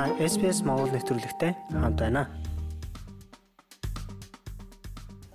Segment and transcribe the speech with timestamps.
[0.00, 2.32] Та SPS Монгол нэвтрүүлэгтэй хамт байна.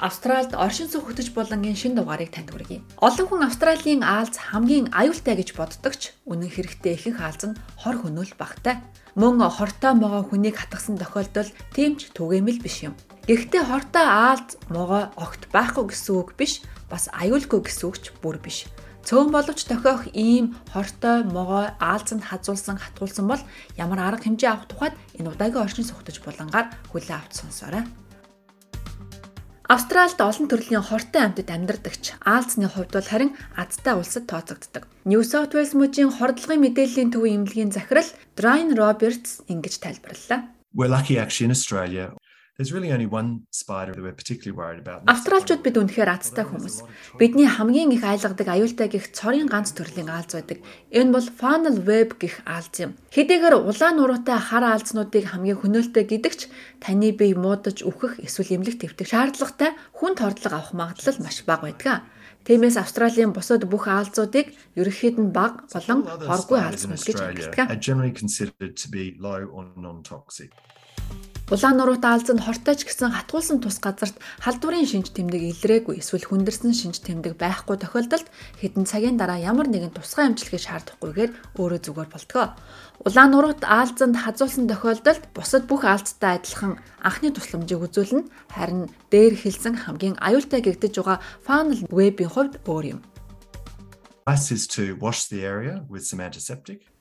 [0.01, 2.81] Австральд оршин суух хөтөж болонгийн шин дугаарыг танд хүргэе.
[2.97, 8.33] Олон хүн Австралийн Аалз хамгийн аюултай гэж боддогч үнэн хэрэгтээ ихэнх Аалз нь хор хөнөөл
[8.41, 8.81] багтай.
[9.13, 12.97] Мөн хортой могоо хүнийг хатгасан тохиолдол тэмч түгээмэл биш юм.
[13.29, 18.41] Гэхдээ хортой Аалз могоо огт байхгүй гэсэн үг биш, бас аюулгүй гэсэн үг ч бүр
[18.41, 18.65] биш.
[19.05, 23.41] Цөөн боловч тохиох ийм хортой могоо аалзанд хазуулсан хатгуулсан бол
[23.77, 27.85] ямар арга хэмжээ авах тухайд энэ удаагийн оршин суугтаж булангаар хүлээ авч сонсоорой.
[29.69, 34.89] Австральд олон төрлийн хортой амьтад амьдардагч Аалзны хувьд бол харин азтай улсад тооцогддог.
[35.05, 40.49] New South Wales мужийн хордлогын мэдээллийн төвийн эмнэлгийн захирал Brian Roberts ингэж тайлбарллаа.
[40.73, 42.13] We're lucky actually in Australia
[42.57, 45.03] There's really only one spider that we're particularly worried about.
[45.11, 46.87] Австралчууд бид үнэхээр азтай хүмүүс.
[47.19, 50.63] Бидний хамгийн их айлгадаг аюултай гих цорын ганц төрлийн аалз байдаг.
[50.87, 52.95] Энэ бол funnel web гих аалз юм.
[53.11, 56.47] Хэдийгээр улаан нуруутай хар аалзнуудыг хамгийн хөнөөлтэй гэдэгч
[56.79, 62.07] таны бие муудаж үхэх эсвэл эмнэлэг твтэх шаардлагатай хүн тордлого авах магадлал маш бага байдаг.
[62.47, 67.67] Тиймээс Австралийн бусад бүх аалзуудыг ерөнхийд нь бага болон хоргүй аалзнууд гэж ангилдаг.
[71.45, 77.05] Улаан нуруутай алзанд хортойч гэсэн хатгуулсан тус газарт халдварын шинж тэмдэг илрээгүй эсвэл хүндэрсэн шинж
[77.05, 78.25] тэмдэг байхгүй тохиолдолд
[78.57, 82.57] хэдэн цагийн дараа ямар нэгэн тусгай эмчилгээ шаардахгүйгээр өөрөө зүгээр болтгоо.
[83.05, 88.25] Улаан нуруут аалзанд хазуулсан тохиолдолд бусад бүх аалзтай адилхан анхны тусламжийг үзүүлнэ.
[88.49, 93.01] Харин дээр хэлсэн хамгийн аюултай гэгдэж байгаа funnel web-ийн хувьд өөр юм.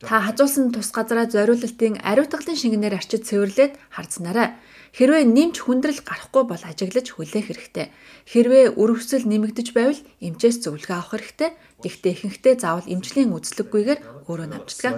[0.05, 4.61] Та хажуулсан тус газараа зориулалтын ариутгалын шингэнээр арчиж цэвэрлээд харцнараа.
[4.93, 7.89] Хэрвээ нэмж хүндрэл гарахгүй бол ажиглаж хүлээх хэрэгтэй.
[8.29, 11.51] Хэрвээ өрөвсөл нэмэгдэж байвал эмчээс зөвлөгөө авах хэрэгтэй.
[11.81, 14.93] Гэхдээ ихэнхдээ заавал эмчлийн үзлэггүйгээр өөрөө намждаг.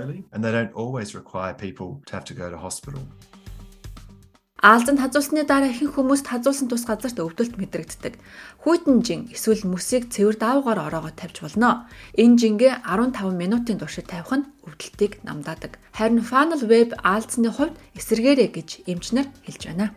[4.66, 8.18] Аалзанд хазуулсны дараа ихэнх хүмүүст хазуулсан тус газарт өвдөлт мэдрэгддэг.
[8.66, 11.86] Хүйтэн жин эсвэл мүсийг цэвэр даавгаар ороогоо тавьж болно.
[12.18, 15.78] Энэ жингээ 15 минутын туршид тавих нь өвдөлтийг намдаадаг.
[15.94, 19.94] Харин funnel web аалзны хувьд эсэргээрээ гэж эмчнэр хэлж байна.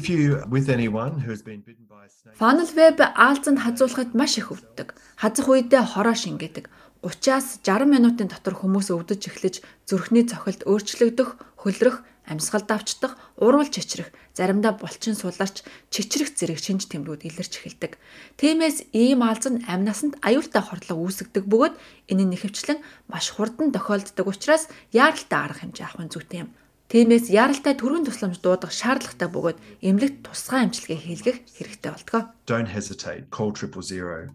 [0.00, 4.16] If you with anyone who has been bitten by a snake Funnel web аалзанд хазуулахад
[4.16, 4.96] маш их өвддөг.
[5.20, 6.72] Хазах үедээ хороо шингээдэг.
[7.04, 14.10] 30-аас 60 минутын дотор хүмүүс өвдөж эхлэж зүрхний цохилт өөрчлөгдөх, хөлрөх амьсгал давчдах, урвал чичрэх,
[14.34, 15.62] заримдаа булчин суларч,
[15.94, 17.98] чичрэх зэрэг шинж тэмдгүүд илэрч эхэлдэг.
[18.36, 21.74] Тиймээс ийм алз нь амь насанд аюултай хорлого үүсгдэг бөгөөд
[22.10, 26.50] энэ нь нэхэвчлэн маш хурдан тохиолддог учраас яаралтай арга хэмжээ авах нь зүйтэй юм.
[26.90, 32.22] Тиймээс яаралтай төрийн тусламж дуудах шаардлагатай бөгөөд эмнэлэгт тусгай амжилтыг хийлгэх хэрэгтэй болтгоо.
[32.46, 33.26] Don't hesitate.
[33.34, 34.30] Call 000.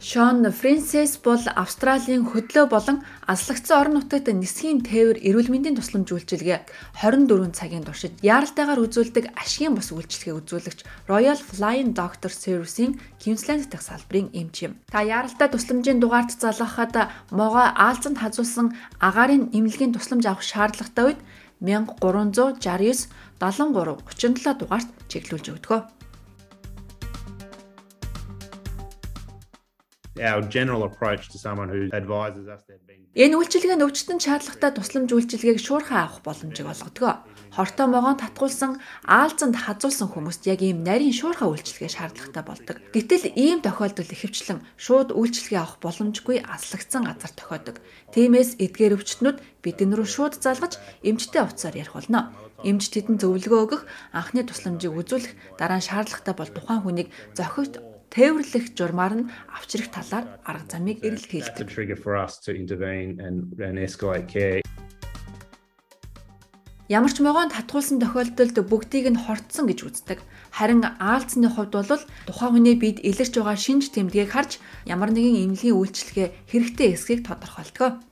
[0.00, 7.04] Шон Фрэнсис бол Австралийн хөдлөө болон аслагдсан орон нутагт нисхийн тээвэр эрүүл мэндийн тусламж үйлчилгээ
[7.04, 13.84] 24 цагийн туршид яаралтайгаар үзүүлдэг ашигын бус үйлчилгээ үзүүлэгч Royal Flying Doctor Service-ийн Queensland дахь
[13.84, 14.80] салбарын эмч юм.
[14.88, 16.96] Та яаралтай тусламжийн дугаард залгахад
[17.28, 18.72] могоо аалзанд хазуулсан
[19.04, 21.20] агаарын эмнэлгийн тусламж авах шаардлагатай үед
[21.60, 22.56] 1369
[23.36, 25.99] 73 37 дугаарт чиглүүлж өгдөгөө.
[30.18, 34.70] Our general approach to someone who advises us they've been Энэ үйлчилгээ нь өвчтөн шаардлагатай
[34.70, 37.26] тусламж үйлчилгээг шуурхай авах боломжийг олгодог.
[37.50, 42.76] Хортой могоон татгуулсан аалзанд хазуулсан хүмүүст яг ийм нарийн шуурхай үйлчилгээ шаардлагатай болдог.
[42.94, 47.82] Гэтэл ийм тохиолдол ихэвчлэн шууд үйлчилгээ авах боломжгүй аслагдсан газар тохиодог.
[48.14, 52.30] Тиймээс эдгээр өвчтнүүд бидэн рүү шууд залгаж эмчтэй уцаар ярих болно.
[52.62, 53.82] Эмч тэдэнд зөвлөгөө өгөх,
[54.14, 57.82] анхны тусламжийг үзүүлэх, дараа нь шаардлагатай бол тухайн хүнийг зохигт
[58.14, 61.70] тээвэрлэх журмаар нь авчрах талаар арга замыг эрэлхийлдэг.
[66.90, 70.18] Ямар ч могоонд хатгуулсан тохиолдолд бүгдийг нь хортсон гэж үздэг.
[70.50, 74.58] Харин аалзны хувьд бол тухайн хүний бид илэрч байгаа шинж тэмдгийг харж
[74.90, 78.09] ямар нэгэн эмнэлгийн үйлчилгээ хэрэгтэй эсхийг тодорхойлдог.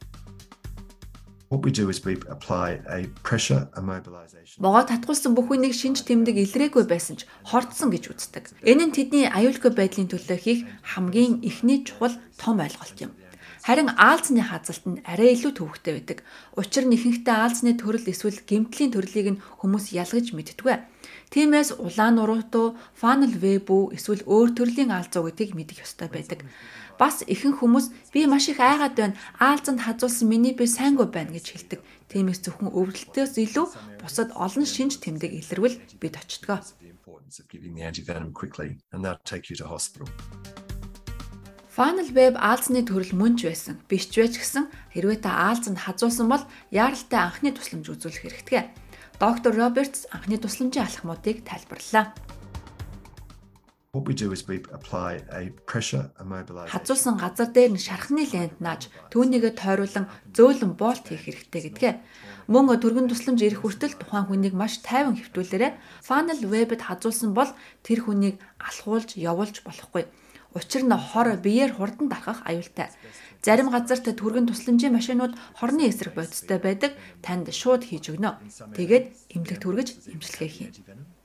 [1.51, 4.61] What we do is we apply a pressure immobilization.
[4.61, 8.53] Могоо татгуулсан бүх үнийг шинж тэмдэг илрээгүй байсан ч хордсон гэж үздэг.
[8.69, 13.17] Энэ нь тэдний аюулгүй байдлын төлөө хийх хамгийн ихний чухал том ойлголт юм.
[13.65, 16.19] Харин аалзны хазалт нь арай илүү төвөгтэй байдаг.
[16.53, 20.77] Учир нь ихэнхдээ аалзны төрөл эсвэл гэмтлийн төрлийг нь хүмүүс ялгаж мэддэггүй.
[21.33, 26.45] Тиймээс улаан нуруутуу, funnel web үү эсвэл өөр төрлийн аалзуу гэдгийг мэдэх ёстой байдаг.
[26.99, 29.15] Бас ихэнх хүмүүс би маш их айгаад байна.
[29.39, 31.81] Аалзанд хазуулсан миний би сайнгүй байна гэж хэлдэг.
[32.11, 33.67] Тиймээс зөвхөн өвдөлтөөс илүү
[34.03, 36.59] бусад олон шинж тэмдэг илэрвэл бид очтгоо.
[41.79, 43.79] Funnel web аалзны төрөл мөн ч байсан.
[43.87, 46.43] Биш ч байж гэсэн хэрвээ та аалзанд хазуулсан бол
[46.75, 48.67] яаралтай анхны тусламж үзүүлэх хэрэгтэй.
[49.23, 52.11] Доктор Робертс анхны тусламжийн алхмуудыг тайлбарллаа.
[53.93, 56.77] What we do is we apply a pressure immobilization.
[56.77, 61.95] Хазуулсан газар дээр нь шархны лент нааж түүнийгээ тойруулан зөөлөн болт хийх хэрэгтэй гэдгээ.
[62.53, 67.49] Мөн төргөн тусламж ирэх хүртэл тухайн хүнийг маш тайван хэвтүүлээрэ funnel web-д хазуулсан бол
[67.81, 70.05] тэр хүнийг алхуулж явуулж болохгүй.
[70.55, 72.89] Учир нь хор биеэр хурдан дарахах аюултай.
[73.45, 76.93] Зарим газарт түргэн тусламжийн машинууд хорны эсрэг бодистой байдаг.
[77.23, 78.41] Танд шууд хийж өгнө.
[78.75, 79.05] Тэгээд
[79.35, 80.73] эмнэлэг түргэж эмчилгээ хийн.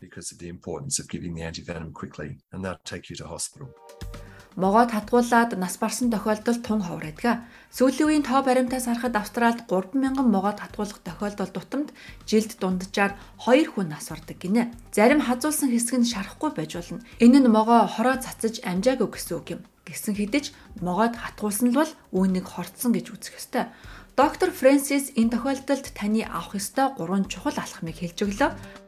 [0.04, 3.70] because of the importance of giving the antivenom quickly and they'll take you to hospital.
[4.56, 7.42] Могоо татгуулаад нас барсан тохиолдолд тун ховор байдаг.
[7.74, 11.90] Сүүлийн үеийн тоо баримтаас харахад Австралид 3000 могоо татгуулах тохиолдол тутамд
[12.30, 14.70] жилд дунджаар 2 хүн нас бардаг гинэ.
[14.94, 17.02] Зарим хазуулсан хэсэг нь шарахгүй байж болно.
[17.18, 19.62] Энэ нь могоо хороо цацаж амжаагүй гэсэн үг юм.
[19.90, 20.54] Гэсэн хэдиж
[20.86, 23.74] могоод хатгуулсан л бол үүнийг хорцсон гэж үзэх ёстой.
[24.14, 28.83] Доктор Фрэнсис энэ тохиолдолд таны авах ёстой гурван чухал алхмыг хэлж өглөө.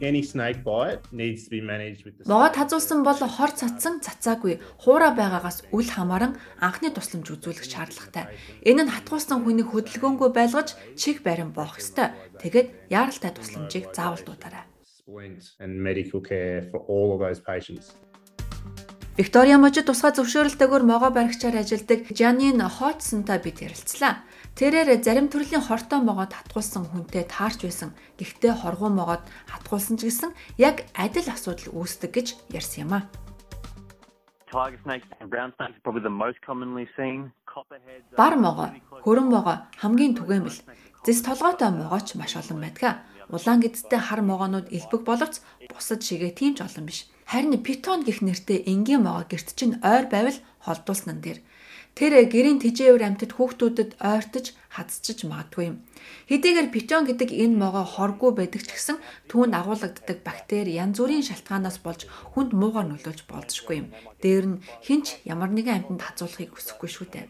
[0.00, 4.62] Any snake bite needs to be managed with the Могоо тазуулсан бол хор цацсан цацаагүй
[4.78, 8.30] хуура байгаагаас үл хамааран анхны тусламж үзүүлэх шаардлагатай.
[8.62, 12.14] Энэ нь хатгуулсан хүнийг хөдөлгөөнгүй байлгаж чиг барин боох ёстой.
[12.38, 14.70] Тэгээд яаралтай тусламжийг заавал дуудаарай.
[15.58, 17.94] and medical care for all of those patients.
[19.18, 24.22] Виктория мужид тусгай зөвшөөрөлтөөр могоо баригчаар ажилладаг Жанин Хотсонтой бид ярилцлаа.
[24.54, 27.98] Тэрээр зарим төрлийн хортой могоод хатгуулсан хүнтэй таарч байсан.
[28.14, 33.00] Гэхдээ хоргоо могоод хатгуулсан ч гэсэн яг адил асуудал үүсдэг гэж ярьсан юм а.
[34.54, 37.34] Tiger snakes and brown snakes are probably the most commonly seen.
[38.14, 38.70] Бар могоо,
[39.02, 40.62] хөрөн могоо хамгийн түгээмэл.
[41.02, 43.02] Зэс толгойтой могооч маш олон байдаг.
[43.34, 47.10] Улаан гэдэгтэй хар могоонууд элбэг боловч бусад шигээ тийм ч олон биш.
[47.28, 51.38] Харин питон гэх нэртэй энгийн могоо герт чинь ойр байвал холдуулсан нь дэр.
[51.92, 55.76] Тэр гэрийн тижээвэр амьтад хүүхдүүдэд ойртож хадцчиж магадгүй юм.
[56.30, 58.96] Хэдийгээр питон гэдэг энэ могоо хоргүй байдаг ч гэсэн
[59.28, 63.88] түүнд агуулгаддаг бактери янз бүрийн шалтгаанаас болж хүнд муугар нөлөөлж болзошгүй юм.
[64.24, 67.26] Дээр нь хинч ямар нэгэн амьтанд хазуулахыг хүсэхгүй шүү дээ.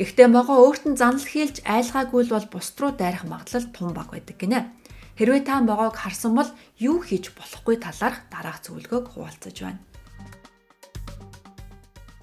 [0.00, 4.08] Гэхдээ могоо өөрт нь занал хийлж айлгаагүй л бол бусд руу дайрах магадлал тун баг
[4.08, 4.72] байдаг гинэ.
[5.20, 6.48] Хэрвээ та могоог харсан бол
[6.80, 9.84] юу хийж болохгүй талаарх дараах зөвлөгөөг хуваалцаж байна.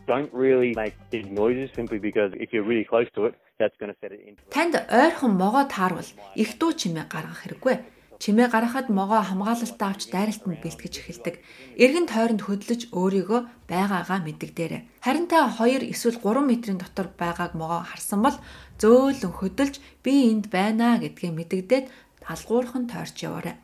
[0.09, 3.93] Don't really make big noises simply because if you're really close to it, that's going
[3.93, 4.41] to set it into.
[4.49, 7.96] Танд ойрхон могоо таарвал их дуу чимээ гаргах хэрэггүй.
[8.17, 11.35] Чимээ гаргахад могоо хамгаалалтаа авч дайралтанд бэлтгэж эхэлдэг.
[11.77, 14.81] Эргэн тойронд хөдлөж өөрийгөө байгаагаа мэддэгдээрэй.
[15.05, 18.37] Харин та 2 эсвэл 3 метрийн дотор байгааг могоо харсан бол
[18.81, 21.85] зөөлөн хөдөлж би энд байна гэдгээ мэдэгдээд
[22.25, 23.55] алгуурхан тойрч яваарай.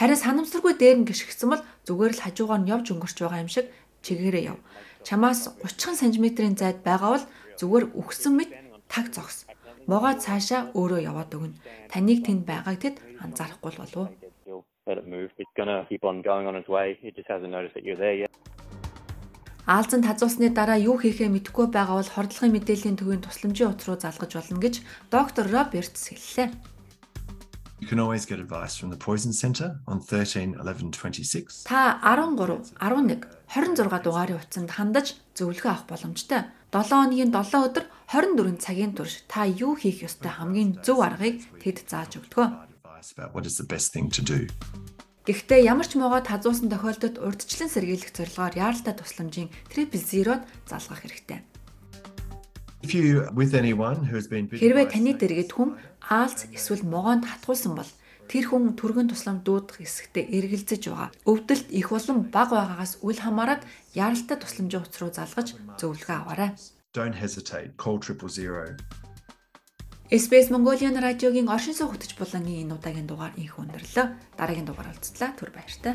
[0.00, 3.66] Харин санамсаргүй дээр нь гიშгсэн бол зүгээр л хажуугаар нь явж өнгөрч байгаа юм шиг
[4.04, 4.58] чигээрээ яв.
[5.04, 7.26] Чамаас 30 см-ийн зайд байгаа бол
[7.60, 8.50] зүгээр үхсэн мэт
[8.88, 9.44] таг зогс.
[9.88, 11.56] Могоо цаашаа өөрөө яваад өгнө.
[11.88, 14.12] Таныг тэнд байгааг тэд анзаарахгүй л болов.
[18.20, 18.32] Yet.
[19.68, 24.32] Аалзанд хазуусны дараа юу хийхээ мэдэхгүй байгаа бол хордлогын мэдээллийн төвийн тусламжийн утас руу залгаж
[24.36, 24.74] болно гэж
[25.12, 26.48] доктор Робертс хэллээ.
[27.80, 31.64] You can always get advice from the Poison Centre on 13 11 26.
[31.64, 36.50] Та 13, 11, 26 дугаарын утсанд хандаж зөвлөгөө авах боломжтой.
[36.74, 41.86] 7 хоногийн 7 өдөр 24 цагийн турш та юу хийх ёстой хамгийн зөв аргыг тэд
[41.86, 42.50] зааж өгдөг.
[43.30, 44.50] What is the best thing to do.
[45.28, 51.44] Гэхдээ ямар ч могоо тазуусан тохиолдолд урдчлан сэргийлэх зорилгоор яаралтай тусламжийн triple zero-д залгах хэрэгтэй.
[52.84, 55.74] Хэрвээ таны дэргэд хүм
[56.06, 57.90] аалз эсвэл могоонд хатгуулсан бол
[58.30, 61.10] тэр хүн түргэн тусламж дуудах хэсэгтээ эргэлзэж байгаа.
[61.26, 63.64] Өвдөлт их болон бага байгаагаас үл хамааран
[63.98, 65.48] яаралтай тусламжийн утас руу залгаж
[65.80, 66.52] зөвлөгөө аваарай.
[66.98, 67.76] don't hesitate.
[67.76, 68.76] Call triple zero.
[70.10, 74.06] SBS Mongolian радиогийн оршин суух хөтөч булангийн энэ удаагийн дугаар инх өндөрлөө.
[74.40, 75.36] Дараагийн дугаар уулзтлаа.
[75.36, 75.94] Түр баяртай.